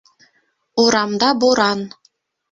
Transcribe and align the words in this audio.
Урамда 0.83 1.29
буран. 1.39 1.79